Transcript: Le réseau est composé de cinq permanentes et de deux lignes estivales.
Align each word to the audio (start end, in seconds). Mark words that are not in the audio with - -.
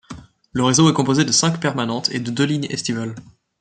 Le 0.53 0.63
réseau 0.63 0.89
est 0.89 0.93
composé 0.95 1.25
de 1.25 1.31
cinq 1.31 1.59
permanentes 1.61 2.09
et 2.09 2.19
de 2.19 2.31
deux 2.31 2.45
lignes 2.45 2.65
estivales. 2.71 3.13